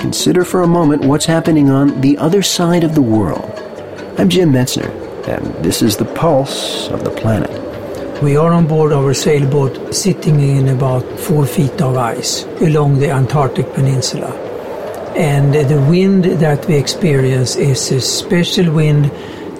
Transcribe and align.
consider 0.00 0.44
for 0.44 0.62
a 0.62 0.66
moment 0.66 1.04
what's 1.04 1.26
happening 1.26 1.68
on 1.68 2.00
the 2.00 2.16
other 2.16 2.42
side 2.42 2.82
of 2.82 2.94
the 2.94 3.02
world. 3.02 3.52
I'm 4.18 4.30
Jim 4.30 4.50
Metzner, 4.50 4.90
and 5.28 5.44
this 5.62 5.82
is 5.82 5.98
the 5.98 6.06
pulse 6.06 6.88
of 6.88 7.04
the 7.04 7.10
planet. 7.10 7.52
We 8.22 8.36
are 8.36 8.52
on 8.52 8.66
board 8.66 8.92
our 8.92 9.12
sailboat 9.12 9.94
sitting 9.94 10.40
in 10.40 10.68
about 10.68 11.04
four 11.18 11.46
feet 11.46 11.80
of 11.82 11.96
ice 11.96 12.44
along 12.60 12.98
the 12.98 13.10
Antarctic 13.10 13.72
Peninsula. 13.74 14.32
And 15.16 15.54
the 15.54 15.80
wind 15.82 16.24
that 16.24 16.66
we 16.66 16.76
experience 16.76 17.56
is 17.56 17.92
a 17.92 18.00
special 18.00 18.72
wind 18.72 19.06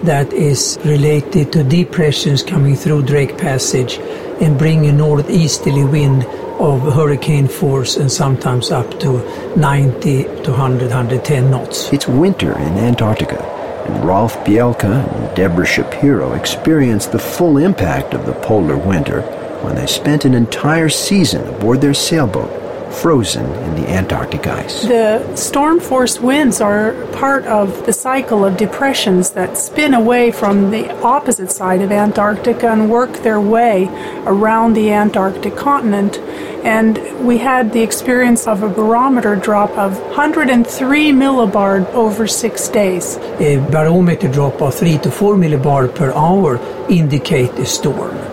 that 0.03 0.33
is 0.33 0.79
related 0.83 1.53
to 1.53 1.63
depressions 1.63 2.41
coming 2.41 2.75
through 2.75 3.03
Drake 3.03 3.37
Passage 3.37 3.99
and 4.41 4.57
bring 4.57 4.87
a 4.87 4.91
northeasterly 4.91 5.85
wind 5.85 6.23
of 6.59 6.81
hurricane 6.93 7.47
force 7.47 7.97
and 7.97 8.11
sometimes 8.11 8.71
up 8.71 8.99
to 8.99 9.19
90 9.55 10.23
to 10.23 10.51
100, 10.51 10.81
110 10.89 11.51
knots. 11.51 11.91
It's 11.93 12.07
winter 12.07 12.57
in 12.57 12.77
Antarctica, 12.77 13.41
and 13.87 14.03
Rolf 14.03 14.35
Bjelke 14.43 14.83
and 14.83 15.35
Deborah 15.35 15.65
Shapiro 15.65 16.33
experienced 16.33 17.11
the 17.11 17.19
full 17.19 17.57
impact 17.57 18.13
of 18.13 18.25
the 18.25 18.33
polar 18.33 18.77
winter 18.77 19.21
when 19.61 19.75
they 19.75 19.87
spent 19.87 20.25
an 20.25 20.33
entire 20.33 20.89
season 20.89 21.47
aboard 21.47 21.81
their 21.81 21.93
sailboat 21.93 22.60
frozen 22.91 23.45
in 23.45 23.75
the 23.75 23.89
Antarctic 23.89 24.47
ice. 24.47 24.83
The 24.83 25.35
storm 25.35 25.79
force 25.79 26.19
winds 26.19 26.61
are 26.61 26.93
part 27.13 27.45
of 27.45 27.85
the 27.85 27.93
cycle 27.93 28.45
of 28.45 28.57
depressions 28.57 29.31
that 29.31 29.57
spin 29.57 29.93
away 29.93 30.31
from 30.31 30.71
the 30.71 30.91
opposite 31.01 31.51
side 31.51 31.81
of 31.81 31.91
Antarctica 31.91 32.71
and 32.71 32.89
work 32.89 33.11
their 33.23 33.41
way 33.41 33.87
around 34.25 34.73
the 34.73 34.91
Antarctic 34.91 35.55
continent. 35.55 36.17
And 36.63 37.25
we 37.25 37.39
had 37.39 37.73
the 37.73 37.81
experience 37.81 38.47
of 38.47 38.61
a 38.61 38.69
barometer 38.69 39.35
drop 39.35 39.71
of 39.77 39.99
103 39.99 41.11
millibar 41.11 41.85
over 41.93 42.27
six 42.27 42.67
days. 42.69 43.17
A 43.39 43.57
barometer 43.71 44.27
drop 44.27 44.61
of 44.61 44.75
3 44.75 44.99
to 44.99 45.09
4 45.09 45.35
millibars 45.35 45.95
per 45.95 46.11
hour 46.13 46.59
indicate 46.87 47.51
a 47.53 47.65
storm. 47.65 48.30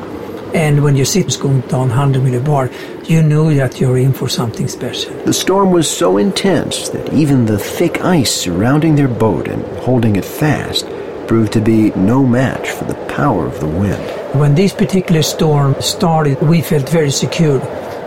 And 0.55 0.83
when 0.83 0.97
your 0.97 1.07
ship's 1.07 1.37
going 1.37 1.61
down 1.63 1.89
100 1.89 2.23
millibar, 2.23 3.09
you 3.09 3.23
know 3.23 3.53
that 3.55 3.81
you're 3.81 3.99
in 3.99 4.13
for 4.13 4.29
something 4.29 4.67
special. 4.69 5.15
The 5.25 5.33
storm 5.33 5.73
was 5.73 5.91
so 5.91 6.17
intense 6.17 6.89
that 6.89 7.13
even 7.13 7.47
the 7.47 7.59
thick 7.59 8.03
ice 8.03 8.35
surrounding 8.35 8.95
their 8.95 9.09
boat 9.09 9.49
and 9.49 9.63
holding 9.79 10.17
it 10.17 10.25
fast 10.25 10.87
proved 11.27 11.53
to 11.53 11.61
be 11.61 11.91
no 11.91 12.25
match 12.25 12.71
for 12.71 12.85
the 12.85 12.95
power 13.07 13.47
of 13.47 13.61
the 13.61 13.67
wind. 13.67 14.03
When 14.39 14.55
this 14.55 14.73
particular 14.73 15.23
storm 15.23 15.75
started, 15.81 16.41
we 16.41 16.63
felt 16.63 16.89
very 16.89 17.11
secure 17.11 17.61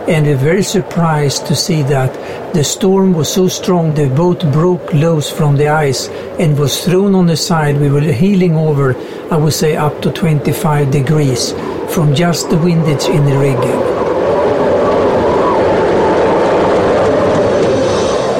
and 0.08 0.26
we're 0.26 0.36
very 0.36 0.62
surprised 0.62 1.46
to 1.46 1.54
see 1.54 1.82
that 1.82 2.12
the 2.54 2.64
storm 2.64 3.12
was 3.12 3.32
so 3.32 3.46
strong 3.46 3.94
the 3.94 4.08
boat 4.08 4.40
broke 4.52 4.92
loose 4.92 5.30
from 5.30 5.56
the 5.56 5.68
ice 5.68 6.08
and 6.40 6.58
was 6.58 6.84
thrown 6.84 7.14
on 7.14 7.26
the 7.26 7.36
side. 7.36 7.80
We 7.80 7.88
were 7.88 8.00
heeling 8.00 8.56
over, 8.56 8.96
I 9.30 9.36
would 9.36 9.52
say, 9.52 9.76
up 9.76 10.02
to 10.02 10.10
25 10.10 10.90
degrees 10.90 11.52
from 11.94 12.14
just 12.14 12.50
the 12.50 12.58
windage 12.58 13.06
in 13.06 13.24
the 13.24 13.38
rigging. 13.38 13.80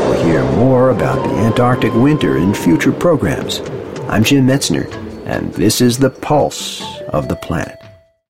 We'll 0.08 0.24
hear 0.24 0.44
more 0.56 0.90
about 0.90 1.22
the 1.22 1.34
Antarctic 1.36 1.94
winter 1.94 2.38
in 2.38 2.54
future 2.54 2.92
programs. 2.92 3.60
I'm 4.08 4.24
Jim 4.24 4.48
Metzner, 4.48 4.92
and 5.26 5.54
this 5.54 5.80
is 5.80 5.98
the 5.98 6.10
pulse 6.10 6.82
of 7.08 7.28
the 7.28 7.36
planet. 7.36 7.81